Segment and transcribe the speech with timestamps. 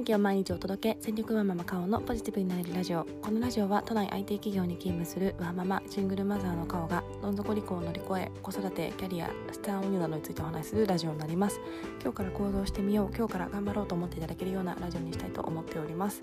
[0.00, 0.98] 元気を毎日お届け。
[1.02, 3.04] 全力ワンママ顔のポジティブになれるラジオ。
[3.20, 11.60] このラジオは都内 IT 企業に勤務するワンママシングルマザーの顔がどん底離婚を乗り越え子育てキャリアスター運輸などについてお話しするラジオになります。
[12.00, 13.14] 今日から行動してみよう。
[13.14, 16.22] 今日から頑張ろうと思っていただけるようなラジオにしたいと思っております。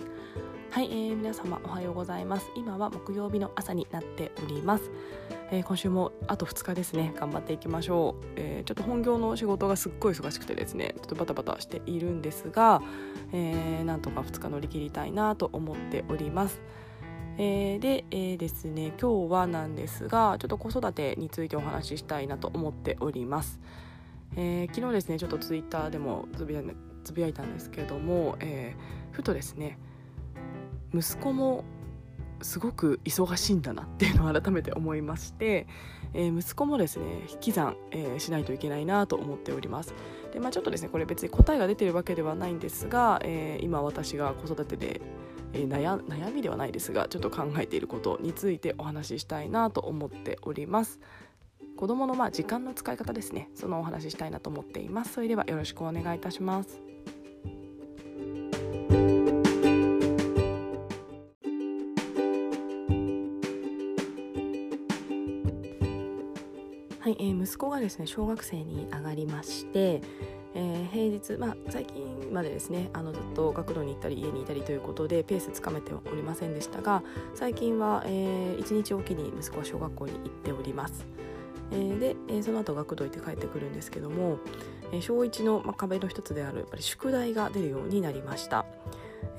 [0.69, 2.51] はい、えー、皆様おはようございます。
[2.55, 4.91] 今は木曜日の朝になっております。
[5.49, 7.13] えー、今週もあと2日ですね。
[7.15, 10.93] 頑張っていきましょう、えー、ちょっと本業の仕事がすっごい忙しくてですね。
[10.97, 12.81] ちょっとバタバタしているんですが、
[13.31, 16.61] えー、なんとか2日乗り切りたいなと思っております。
[17.39, 18.93] えー、で、えー、ですね。
[18.99, 23.59] 今日はなんですがちょっと子育てについてお話ししたいなと思っております、
[24.35, 26.53] えー、昨日ですねちょっとツイッターでもつぶ
[27.21, 29.77] やいたんですけども、えー、ふとですね
[30.93, 31.63] 息子も
[32.41, 35.67] すごく忙しいんだなっていうのを改めて思いまして、
[36.13, 39.93] えー、息子もですね引き算、えー、しないといけないなと思っております。
[40.33, 45.01] で、まあ、ちょっとですねこれ別に答えが出てるわけではないんですが、えー、今私が子育てで、
[45.53, 50.99] え悩悩みではないですがちょっと考えていることについてお話ししたいなと思っております。
[51.77, 53.49] 子供のまあ時間の使い方ですね。
[53.55, 55.13] そのお話ししたいなと思っています。
[55.13, 56.86] それではよろしくお願いいたします。
[67.57, 69.99] 息子がですね小学生に上がりまして、
[70.53, 77.01] えー、平日、まあ、最近までですねあのずっと学童に行ったり家にいたりということでペースつかめておりませんでしたが
[77.33, 81.07] 最近は、えー、1日おきに息子は小学校に行っております。
[81.71, 84.37] えー、で、えー、その後学童行って帰ってくるんですけども、
[84.91, 88.65] えー、小1の、まあ、壁の一つであるやっぱり宿題が出るようになりました。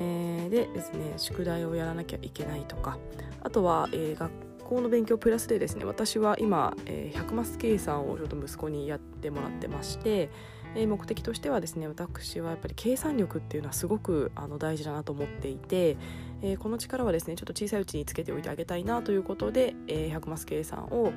[0.00, 2.98] えー、でですね宿題をやらなきゃいけないとか
[3.42, 10.28] あとは、えー、学校の勉強プラスでですね私は今、えー、100マス計算をちょっと息子にやってもらってまして、
[10.75, 15.97] えー、目的としてはですね私はやっぱり計算力っていうのはすごくあの大事だなと思っていて、
[16.42, 21.12] えー、この力はですねちょっと小さいうちにつけておいてあげたいなということで、えー、100マス計算を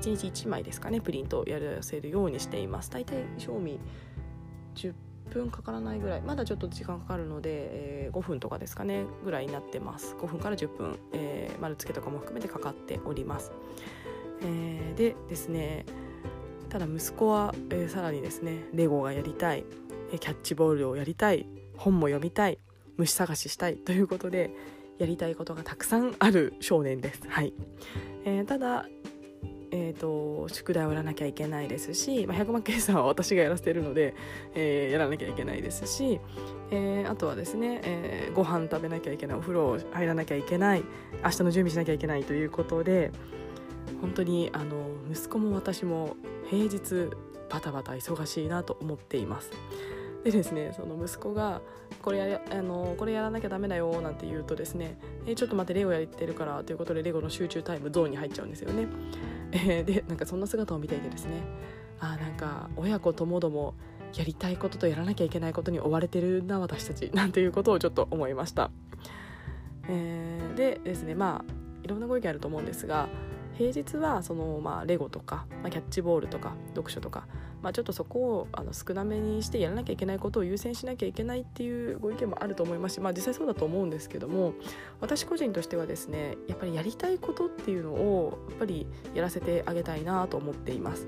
[0.00, 2.90] 1日1枚ですかねプリントやらせるようにしています。
[2.90, 3.78] 大体賞味
[4.74, 4.94] 10
[5.34, 10.14] 分かからないぐらいまだちょっと時間かかるので、えー、5分とかですかねぐらいになってます。
[10.20, 13.52] 5分から10分、えー、丸付けとかも含めてかかっております、
[14.42, 15.86] えー、でですね
[16.68, 19.64] ただ息子は、えー、さらにですねレゴがやりたい、
[20.12, 21.46] えキャッチボールをやりたい
[21.76, 22.58] 本も読みたい
[22.96, 24.50] 虫探ししたいということで
[24.98, 27.22] やりたいことがたくさんある少年です。
[27.28, 27.52] はい、
[28.24, 28.86] えー、ただ
[29.76, 34.14] えーと、宿題をやらなきゃいけないですし、まあ、100万計算は私がやらせてるので、
[34.54, 36.20] えー、やらなきゃいけないですし、
[36.70, 40.84] えー、あとはですね、えー、ご飯食べなきゃいけないお風呂入らなきゃいけない
[41.24, 43.10] 明日の準備しなきゃいけないということで
[44.00, 44.76] 本当にあの
[45.10, 46.14] 息子も私も
[46.48, 47.10] 平日
[47.50, 49.50] バタバタ忙しいなと思っています。
[50.22, 51.60] でですねその息子が
[52.00, 58.86] これやあのこれやらなきゃダメだよなんて言うとですねえちょっと待ってレゴやってるからということでレゴの集中タイムゾーンに入っちゃうんですよね。
[59.66, 61.42] え、でなんかそんな姿を見ていてですね
[62.00, 63.74] あなんか親子ともども
[64.14, 68.70] やりたいこととやらなきゃいけないことに追われてるな私たち なんていうことをちょっと思いました。
[69.86, 73.08] えー、でですねまあいろんなご意見あると思うんですが
[73.56, 77.26] 平日はその、まあ、レゴとか、まあ、キャッチボールとか読書とか、
[77.62, 84.54] まあ、ちょっとそこをあの少なめにしてやらなきゃいけないことを優先しなきゃいけないっていうご意見もあると思いますし、まあ、実際そうだと思うんですけども
[85.00, 91.06] 私個人としてはですねやっぱりやりたいことっていうのをやっぱりやらせてあげたいなと思っています。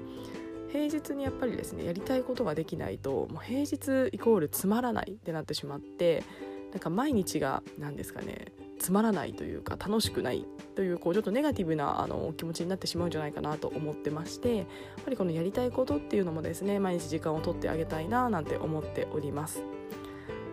[0.69, 6.23] 平日にやっぱりですねやりたいことができないともう平日イコールつまらないってなってしまって
[6.73, 14.67] なんか毎日が何ですかねつまらないというか楽しくないというこうちょっとネガティブなあの気持ちになってしまうんじゃないかなと思ってましてやっ
[15.05, 19.63] ぱりこのやりたいことっていうのもですね毎日時間を取ってあげたいななんて思っております、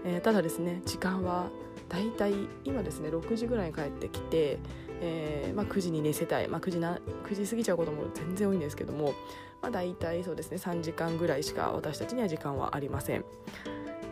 [0.06, 1.50] えー、ただですね時間は
[1.90, 4.60] だいたい今ですね6時ぐらいに帰ってきて、
[5.02, 9.14] えーまあ、9時に寝せたい、まあ、9, 時な9時過ぎちゃうことも全然多いんですけども、
[9.62, 13.26] まあ、大体そうですね3時間ぐらいしか私たちには時間はありません、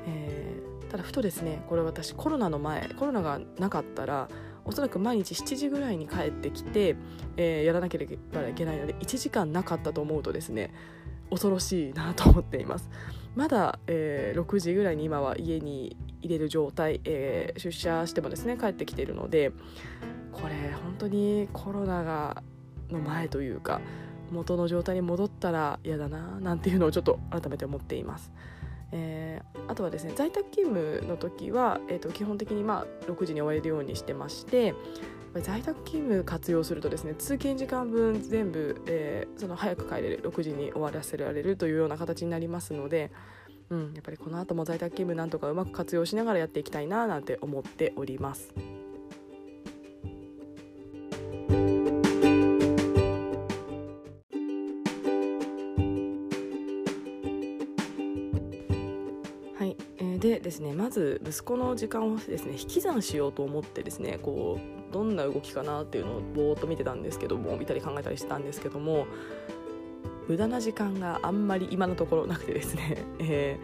[0.06, 0.61] えー
[0.92, 4.28] ただふとですねこれ私コロナの前コロナがなかったら
[4.66, 6.98] おそらく毎日7時ぐらいに帰ってきて、
[7.38, 10.74] えー、やらなければいけないので1時間なかったと思うとですね
[11.30, 12.90] 恐ろしいなと思っています
[13.36, 19.54] まだ、えー、6時ぐらいに今は家に入れる状態、えー、出社してもですね帰ってきているので
[20.34, 22.44] これ本当にコロナが
[22.90, 23.80] の前というか
[24.30, 28.32] 元の状態に戻ったら嫌だななんていうのをちょっと改めて思っています。
[28.92, 34.74] えー、あとはですね在宅勤務の時は、えーと、基本的にまあ6時に終えるようにしてまして
[35.34, 43.12] 在宅勤務活用するとですね通勤時間分全部、えー、その早く帰れる6時に終わらせられるというような形になりますので
[43.72, 48.54] うん、やっぱりこの後も在宅勤務なんとかうまく活用しながらやっていきたいななんて思っております。
[60.22, 64.60] でですねまず息子の時間をですね引き算しようと思ってですねこ
[64.90, 69.08] うどんな動きかなっていうのをぼーっと見てたんですけども見たり考えたりしてたんですけども
[70.28, 73.58] 無駄な時間があんまり今のところなくてですね、 え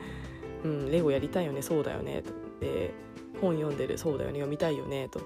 [0.64, 2.92] ー、うん、レゴやりたいよねそうだよねとで
[3.40, 5.22] 本読んでるそうだよね読みたいよねと、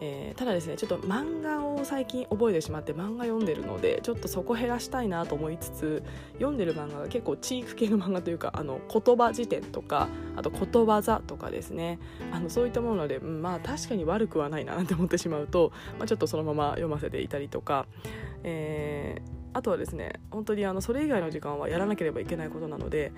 [0.00, 6.02] えー、ただですねちょっと漫画を最近覚えてしまって漫画読んでるのでちょっとそこ減らしたいなと思いつつ
[6.34, 11.98] 読んでる漫画が結構チーク系の漫画というかあの言葉辞典とかあとことわざとかですね。
[12.32, 17.86] あのそういったもので、まあ確かに悪くはないななんて思ってしまうと、まあ、ちょっとそのまま読ませていたりとか、
[18.44, 23.12] えーあとはですね本当にあのそれ以外の時間はやらなければいけないことなので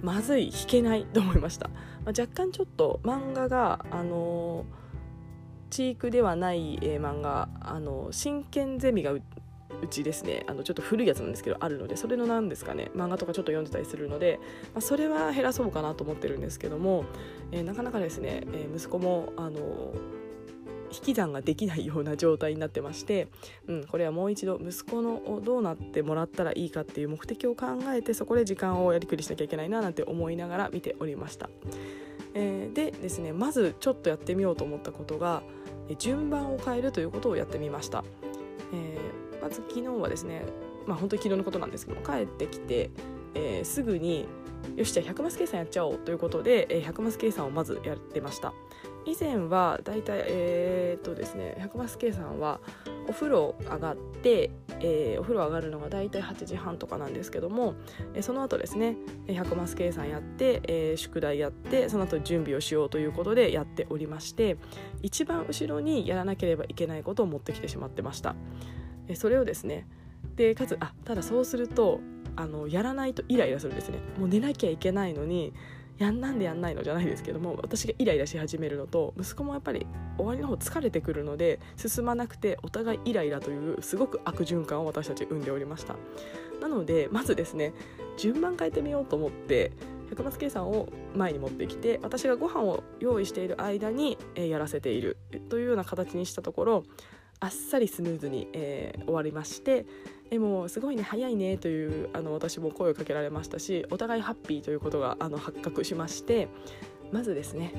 [0.00, 1.74] まずい弾けないと思いました、ま
[2.06, 4.66] あ、若干ちょっと漫画があの
[5.70, 9.22] チークではない、えー、漫画あの真剣ゼミがう
[9.90, 14.38] ちですねあのちょっと古いやつなんですけどあるのでそれの何ですかね漫画とかちょっと読んでたりするので、
[14.74, 17.04] まあ、それは減らそうかなと思ってるんですけども、
[17.52, 19.92] えー、なかなかですね、えー、息子もあの
[20.92, 23.28] 引き算ができないような状態になってまして、
[23.66, 31.50] うん、これはもう一度息子のどうなってもらったらいいかっていう目的を考えてそこで時間をやりくりしなきゃいけないななんて思いながら見ておりました。
[32.34, 35.42] えー、でですねまずちょっとやってみようと思ったことが
[35.98, 38.04] 順番を変えるということをやってみました。
[38.72, 40.44] えー、まず昨日はですね
[40.86, 42.90] まあ本当に昨日のことなんですけど帰ってきて、
[43.34, 44.26] えー、すぐに
[44.76, 48.52] よしじゃあ100マス計算やっちゃおうということで、えー、100マス計算をまずやってました
[49.04, 52.60] 以前はだいたいえー、っとですね100マス計算は
[53.08, 54.50] お風呂上がって、
[54.80, 57.74] えー、お風呂上がるのがだいたい8時半とかなんですけども、
[58.14, 64.56] えー、その後ですね100マス計算やって、えー、宿題やってその後準備をしようということでやっておりまして
[65.02, 68.34] 一番後ろにやらなければいけないことを持ってきてしまってました。
[69.08, 69.86] えー、それをですね
[70.36, 72.00] でかつあただそうすると
[72.36, 75.54] あのやらないとイライラするんですねもう寝なきゃいけないのに
[75.98, 79.86] やんなんでやんないのじゃないですけども私がイライラし始めるのと息子もやっぱり
[80.18, 85.96] 終わりの方疲れてくるので進まなくてお互いイライラというすごく悪循環を私たち生んでおりました。
[86.60, 87.74] なのでまずですね
[88.16, 89.72] 順番変えてみようと思って
[90.10, 95.16] 百松計算を前に持ってきて私がご飯を用意している間に、えやらせている
[95.48, 96.84] というような形にしたところ
[97.40, 99.86] あっさりスムーズに、えー、終わりまして
[100.30, 106.48] えもうすごいね早いねというあの私も声をかけられましたしお互いハッピーということがあの発覚しまして
[107.12, 107.72] まずですね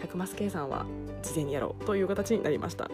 [0.00, 0.86] 100マス計算は
[1.22, 2.90] 事前にやろうという形になりました。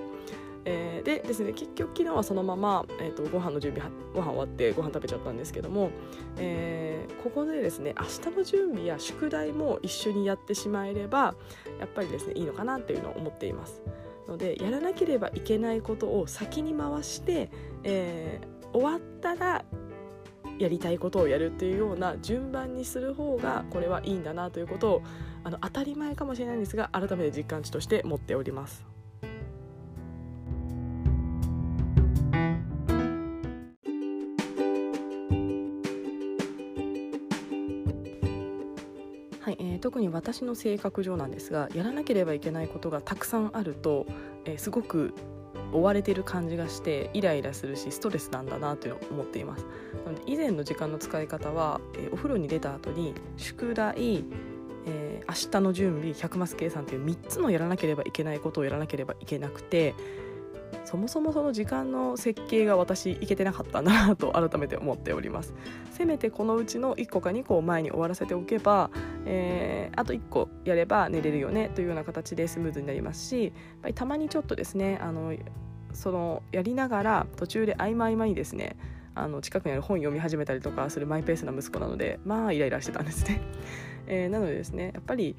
[0.65, 5.91] えー、でですね結局昨日はそのまま、えーと、ご飯の準備ご飯終わってご飯食べちゃったんですけども、
[6.37, 11.35] えー、ここでですね明日の準備や宿題も一緒にやってしまえれば
[11.81, 13.83] やっぱりですねいいのかなっていうのを思っています
[14.29, 17.51] のでやらなければいけないことを先に回して、
[17.85, 19.65] えー、終わったら
[20.59, 25.03] やりたいことをやるっていうような順番にする方がこれはいいんだなということを
[25.45, 28.92] あの当たり前かもしれないんですが改めて実感値として持っております。
[40.03, 44.07] に私の性格上なんですがやらなければいけないことがたくさんあると、
[44.45, 45.15] えー、すごく
[45.73, 49.65] 追われてる感じがしてイライラするしストレスなんだなというのを思っています。
[50.05, 54.25] なので以前の時間の使い方は、えー、お風呂に出た後に宿題
[54.85, 59.95] えー、明日の準備100マス計算という3つのやらなければいけないことをやらなければいけなくて
[60.85, 65.55] そもそもその時間の設計が私いけてなかったなと改めて思っております。
[65.91, 68.91] せめてこのうちの1個か2個を前に終わらせておけば、
[69.25, 73.53] えー、あと1個やれば寝れるよねというような形でスムーズになりますしやっ
[73.83, 75.35] ぱりたまにちょっとですねあの
[75.93, 78.77] そのやりながら途中で合間合間にですね
[79.15, 83.43] あの近くにある本読み始めたりとかするマイペースな息子なのでまあイライラしてたんですね、
[84.07, 85.37] えー、なのでですねやっぱり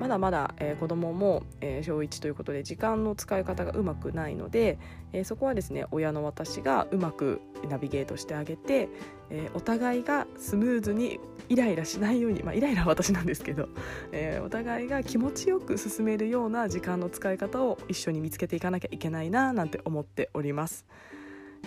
[0.00, 4.78] まだまだ、えー、子供も、えー、小1ということで時間の使い方がうまくないので、
[5.12, 8.88] えー、そこはですね親の私がうまくナビゲートしてあげて、
[9.28, 13.68] えお互いがスムーズにイライラしないように、まあ、イライラは私なんですけど、
[14.12, 20.86] えお互いが気持ちよく進めるような時間の使い方を一緒に見つけていかなきゃいけないななんて思っております。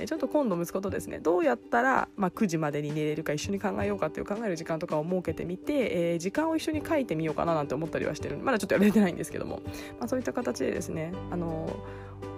[0.06, 9.62] ちょっと今度息子とですねどうやったら、まあ、9時までに寝れるか一緒に考えようかっていう考える時間とかを設けてみて、えー、時間を一緒に書いてみようかななんて思ったりはしてるまだちょっとやれてないんですけども、
[10.00, 11.70] まあ、そういった形でですねあの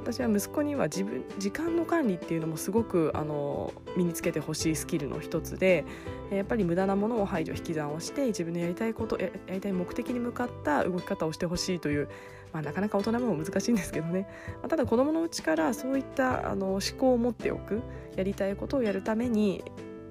[0.01, 5.83] 私は息子には自分時間の管理っていうのもすごくあの身につけてほしいスキルの一つで
[6.31, 12.07] やっぱり無駄なものを排除引き算をして自分のやりたいことやりたい目的に向かった動き方をしてほしいという、
[12.53, 14.27] まあ、なかなか大人も難しいんですけどね、
[14.61, 17.81] まあ、ただ子どものうちからそういったあの思考を持っておく
[18.15, 19.63] やりたいことをやるために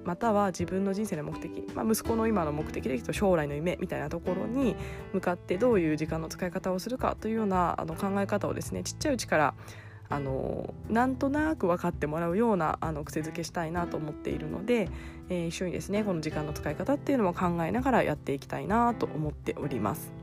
[0.05, 4.75] または自分の人生の目的、まあ、息子の今の目的でいくと将来の夢みたいなところに
[5.13, 9.53] 向かってどういう時間の使い方をするかというようなあの考え方をですねちっちゃいうちから
[10.09, 14.89] あのなんとなく分かってもらうようなあの癖づけしたいなと思っているので、
[15.29, 20.14] えー、一緒にですねこの時間の使い方っていうのも考えながらやっていきたいなと思っております。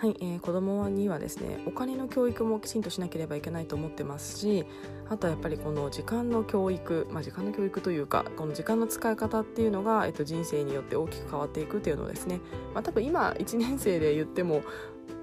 [0.00, 4.64] はい、えー、子供にはですねお金の教育もきちんとしなければいけないと思ってますし
[5.10, 12.38] あとはやっぱりこの時間の教育、まあ、時間の教育というかこの時間の使い方っていうのが、えっと、人生によって大きく変わっていくっていうのをですね、
[12.74, 14.62] まあ、多分今1年生で言っても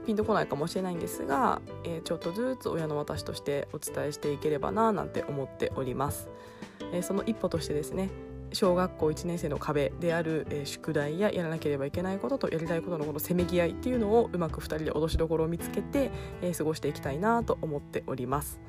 [0.05, 6.27] ピンとこないかもしれないんですが、えー、ちょっとずつ親の私としてお伝えしていければななんて思っております。
[6.91, 8.09] えー、その一歩としてですね
[8.55, 16.09] 小学校1年生の壁である、えー、宿題ややらなければいけないこととやりたいことのこのせめぎ合いっていうのをうまく2人で脅しどころを見つけて、
[16.41, 18.59] えー、過ごしていきたいなと思っております。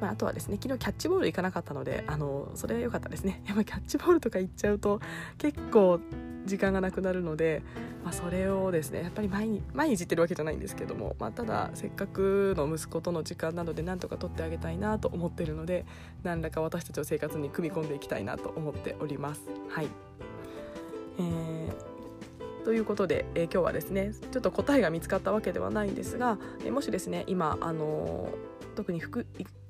[0.00, 5.00] まあ、あとはですね昨日キャッチボール行かなかったのであのそれは良かったですねやっぱキャッチボールとか行っちゃうと
[5.38, 6.00] 結構
[6.44, 7.62] 時間がなくなるので、
[8.04, 15.84] まあ、それをですねやっぱり毎日毎日言ってるわけじゃないんですけども、まあ、ただせっかくの息子との時間なのでなんとか取ってあげたいなと思ってるので
[16.22, 19.42] 何らか私たちの生活に組み込んでいきたいなと思っております。
[19.68, 19.88] はい
[21.18, 28.30] えー、ということで、えー、今日はですねちょっと答えが見つかったわけではないんですが、えー、もしですね今あの
[28.74, 29.02] 特に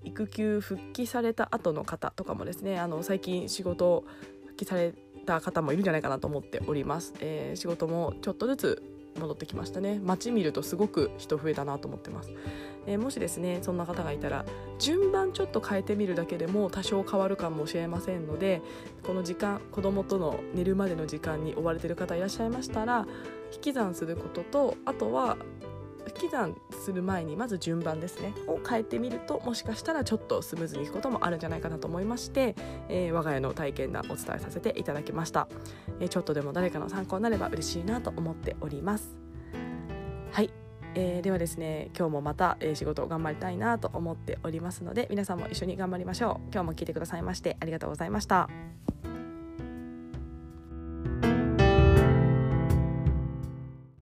[0.04, 4.04] 育休復帰された後の方とかもですねあの最近仕事
[4.46, 8.82] 復帰された方もいるんじゃないかなと思っております、えー、仕事もちょっとずつ
[9.18, 10.00] 戻ってきましたね。
[10.02, 12.32] 街見るとすごく人増えたなと思ってます、
[12.86, 14.44] えー、もしですねそんな方がいたら
[14.78, 18.62] 順番ちょっと変えてみるだけでも多少変わるかもしれませんので
[19.02, 23.06] この時間子供との寝るまでの時間に追われてる方いらっしゃいましたら
[23.52, 25.36] 引き算することとあとは
[26.08, 28.34] 引き算する前にまず順番ですね。
[28.46, 32.54] を変えてみるともしかしたらちょっとスムーズにいくこともあるんじゃないかなと思いまして、
[32.88, 35.48] えー、我が家の体験談お伝えさせていただきました、
[36.00, 39.16] えー、ちょっとでも誰かの参考になれば嬉しいなと思っております。
[40.32, 40.50] はい。
[40.94, 46.50] えー、ではですね今日もまた、え、仕事を頑張りたいなと思っておりますので皆さんも一緒に頑張りましょう。
[46.52, 48.48] 今日も聞いてくださいましてありがとうございました。